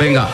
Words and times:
Venga. 0.00 0.28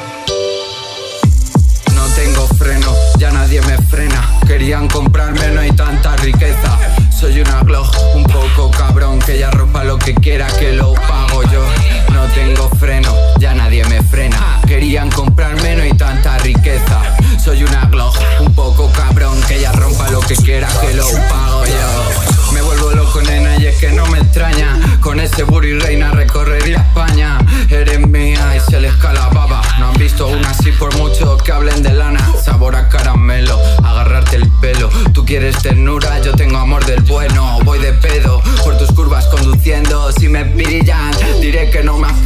No 1.94 2.06
tengo 2.14 2.46
freno, 2.58 2.94
ya 3.18 3.30
nadie 3.30 3.62
me 3.62 3.78
frena. 3.78 4.38
Querían 4.46 4.88
comprarme, 4.88 5.48
no 5.52 5.60
hay 5.60 5.72
tanta 5.72 6.16
riqueza. 6.16 6.78
Soy 7.10 7.40
una 7.40 7.62
Glock, 7.62 7.96
un 8.14 8.24
poco 8.24 8.70
cabrón, 8.70 9.18
que 9.20 9.36
ella 9.36 9.50
rompa 9.50 9.82
lo 9.84 9.98
que 9.98 10.14
quiera, 10.14 10.46
que 10.58 10.72
lo 10.72 10.92
pago 10.92 11.42
yo. 11.44 11.64
No 12.12 12.26
tengo 12.34 12.68
freno, 12.78 13.10
ya 13.40 13.54
nadie 13.54 13.84
me 13.86 14.02
frena. 14.02 14.60
Querían 14.66 15.10
comprarme, 15.10 15.76
no 15.76 15.82
hay 15.82 15.94
tanta 15.94 16.36
riqueza. 16.38 17.00
Soy 17.42 17.64
una 17.64 17.86
Glock, 17.86 18.16
un 18.40 18.54
poco 18.54 18.90
cabrón, 18.92 19.40
que 19.48 19.56
ella 19.56 19.72
rompa 19.72 20.10
lo 20.10 20.20
que 20.20 20.36
quiera, 20.36 20.68
que 20.82 20.92
lo 20.92 21.06
pago 21.06 21.64
yo. 21.64 22.52
Me 22.52 22.60
vuelvo 22.60 22.90
loco, 22.90 23.22
nena, 23.22 23.56
y 23.56 23.66
es 23.66 23.76
que 23.76 23.92
no 23.92 24.06
me 24.08 24.18
extraña. 24.18 24.98
Con 25.00 25.20
ese 25.20 25.42
buri 25.44 25.78
reina 25.78 26.10
recorrería 26.10 26.86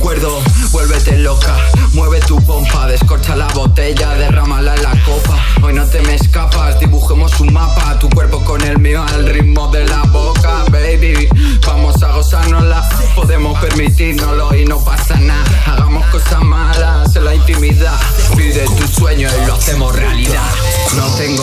acuerdo. 0.08 0.40
Vuélvete 0.70 1.18
loca, 1.18 1.54
mueve 1.92 2.20
tu 2.20 2.42
pompa, 2.46 2.86
descorcha 2.86 3.36
la 3.36 3.46
botella, 3.48 4.14
derrámala 4.14 4.74
en 4.74 4.82
la 4.82 4.94
copa. 5.04 5.38
Hoy 5.62 5.74
no 5.74 5.84
te 5.86 6.00
me 6.02 6.14
escapas, 6.14 6.80
dibujemos 6.80 7.38
un 7.40 7.52
mapa. 7.52 7.98
Tu 7.98 8.08
cuerpo 8.08 8.42
con 8.42 8.62
el 8.62 8.78
mío 8.78 9.02
al 9.02 9.26
ritmo 9.26 9.68
de 9.68 9.84
la 9.86 10.02
boca, 10.04 10.64
baby. 10.70 11.28
Vamos 11.66 12.02
a 12.02 12.12
gozárnosla, 12.12 12.88
podemos 13.14 13.58
permitirnoslo 13.58 14.54
y 14.54 14.64
no 14.64 14.82
pasa 14.82 15.16
nada. 15.16 15.44
Hagamos 15.66 16.06
cosas 16.06 16.42
malas 16.42 17.14
en 17.14 17.24
la 17.26 17.34
intimidad. 17.34 18.00
Pide 18.34 18.64
tu 18.64 18.86
sueño 18.88 19.28
y 19.42 19.46
lo 19.46 19.54
hacemos 19.54 19.94
realidad. 19.94 20.07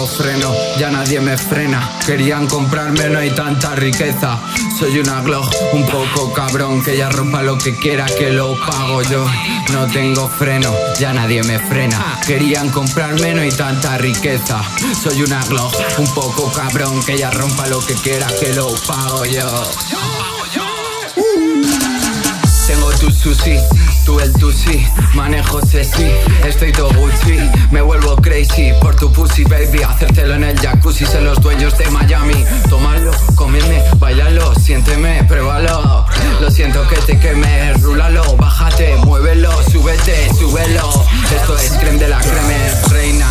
Freno, 0.05 0.53
ya 0.77 0.91
nadie 0.91 1.19
me 1.19 1.37
frena. 1.37 1.99
Querían 2.05 2.47
comprarme, 2.47 3.09
no 3.09 3.19
hay 3.19 3.31
tanta 3.31 3.75
riqueza. 3.75 4.39
Soy 4.77 4.99
una 4.99 5.21
Glock, 5.21 5.53
un 5.73 5.85
poco 5.85 6.31
cabrón, 6.31 6.83
que 6.83 6.93
ella 6.93 7.09
rompa 7.09 7.41
lo 7.41 7.57
que 7.57 7.75
quiera, 7.75 8.05
que 8.05 8.29
lo 8.31 8.55
pago 8.59 9.01
yo. 9.03 9.25
No 9.73 9.87
tengo 9.87 10.29
freno, 10.29 10.73
ya 10.99 11.13
nadie 11.13 11.43
me 11.43 11.59
frena. 11.59 12.19
Querían 12.25 12.69
comprarme, 12.69 13.33
no 13.33 13.41
hay 13.41 13.51
tanta 13.51 13.97
riqueza. 13.97 14.61
Soy 15.01 15.23
una 15.23 15.43
Glock, 15.45 15.73
un 15.97 16.13
poco 16.13 16.51
cabrón, 16.51 17.03
que 17.03 17.13
ella 17.13 17.31
rompa 17.31 17.67
lo 17.67 17.79
que 17.79 17.95
quiera, 17.95 18.27
que 18.39 18.53
lo 18.53 18.73
pago 18.87 19.25
yo. 19.25 19.71
Tengo 22.67 22.91
tu 22.93 23.11
sushi, 23.11 23.57
tú 24.05 24.19
el 24.19 24.33
tusi, 24.33 24.87
manejo 25.13 25.61
sexy, 25.65 26.07
estoy 26.47 26.71
todo 26.71 26.89
Gucci, 26.89 27.37
me 27.69 27.79
vuelvo 27.79 28.15
crazy 28.15 28.73
por 28.81 28.95
tu 28.95 29.11
pussy 29.35 29.43
baby, 29.43 29.83
hacértelo 29.83 30.35
en 30.35 30.43
el 30.45 30.57
jacuzzi, 30.57 31.05
son 31.05 31.25
los 31.25 31.41
dueños 31.41 31.77
de 31.77 31.89
Miami, 31.89 32.45
tómalo, 32.69 33.11
cómeme, 33.35 33.83
bailalo, 33.97 34.55
siénteme, 34.55 35.25
pruébalo, 35.25 36.05
lo 36.39 36.49
siento 36.49 36.87
que 36.87 36.95
te 36.97 37.19
queme, 37.19 37.73
rúlalo, 37.73 38.37
bájate, 38.37 38.95
muévelo, 38.97 39.51
súbete, 39.69 40.29
súbelo, 40.39 40.89
esto 41.35 41.57
es 41.57 41.71
creme 41.73 41.99
de 41.99 42.07
la 42.07 42.19
creme, 42.19 42.71
reina. 42.89 43.29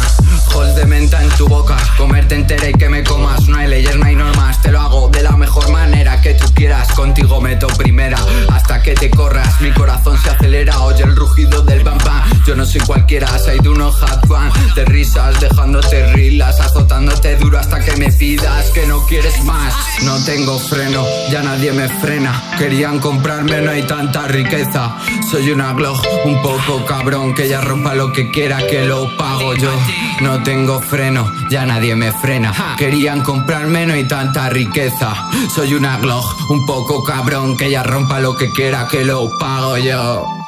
Ojos 0.49 0.77
de 0.77 0.85
menta 0.85 1.21
en 1.21 1.31
tu 1.31 1.49
boca, 1.49 1.77
comerte 1.97 2.37
entera 2.37 2.69
y 2.69 2.75
que 2.75 2.89
me 2.89 3.03
comas. 3.03 3.49
No 3.49 3.57
hay 3.57 3.67
leyes, 3.67 3.97
no 3.97 4.05
hay 4.05 4.15
normas, 4.15 4.63
te 4.63 4.71
lo 4.71 4.81
hago 4.81 5.09
de 5.09 5.21
la 5.23 5.33
mejor 5.33 5.69
manera 5.71 6.21
que 6.21 6.35
tú 6.35 6.47
quieras. 6.55 6.93
Contigo 6.93 7.41
meto 7.41 7.67
primera 7.67 8.19
hasta 8.53 8.81
que 8.81 8.95
te 8.95 9.11
corras. 9.11 9.61
Mi 9.61 9.73
corazón 9.73 10.17
se 10.23 10.31
acelera, 10.31 10.81
oye 10.83 11.03
el 11.03 11.17
rugido 11.17 11.63
del 11.63 11.83
bam 11.83 11.99
bam. 12.05 12.24
Yo 12.47 12.55
no 12.55 12.67
soy 12.67 12.81
cualquiera, 12.83 13.27
soy 13.39 13.59
de 13.59 13.71
unos 13.71 13.95
hot 13.97 14.27
fan. 14.29 14.53
De 14.75 14.85
risas, 14.85 15.41
dejándote 15.41 16.13
rilas, 16.13 16.61
azotándote 16.61 17.37
duro 17.37 17.59
hasta 17.59 17.81
que 17.81 17.97
me 17.97 18.13
pidas 18.13 18.71
que 18.71 18.87
no 18.87 19.05
quieres 19.07 19.43
más. 19.45 19.75
No 20.03 20.23
tengo 20.25 20.59
freno, 20.59 21.05
ya 21.31 21.43
nadie 21.43 21.73
me 21.73 21.89
frena. 21.89 22.43
Querían 22.59 22.99
comprarme, 22.99 23.63
no 23.63 23.71
hay 23.71 23.83
tanta 23.85 24.29
riqueza. 24.29 24.95
Soy 25.31 25.51
una 25.53 25.73
Glock, 25.73 26.05
un 26.27 26.43
poco 26.43 26.85
cabrón, 26.85 27.35
que 27.35 27.45
ella 27.45 27.63
rompa 27.63 27.95
lo 27.95 28.13
que 28.13 28.31
quiera, 28.31 28.59
que 28.67 28.85
lo 28.85 29.17
pago 29.17 29.55
yo. 29.55 29.73
No 30.21 30.43
tengo 30.43 30.81
freno, 30.81 31.33
ya 31.51 31.65
nadie 31.65 31.97
me 31.97 32.13
frena. 32.13 32.53
Querían 32.77 33.23
comprarme, 33.23 33.87
no 33.87 33.95
hay 33.95 34.07
tanta 34.07 34.51
riqueza. 34.51 35.15
Soy 35.55 35.73
una 35.75 35.97
Glock, 35.99 36.51
un 36.51 36.67
poco 36.67 37.03
cabrón, 37.03 37.57
que 37.57 37.67
ella 37.67 37.83
rompa 37.83 38.21
lo 38.21 38.37
que 38.37 38.51
quiera, 38.51 38.87
que 38.87 39.05
lo 39.05 39.31
pago 39.39 39.79
yo. 39.79 40.44